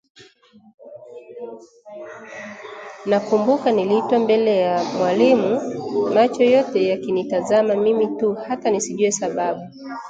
[3.07, 5.61] Nakumbuka niliitwa mbele ya walimu
[6.13, 9.61] macho yote yakinitazama mimi tu, hata nisijue sababu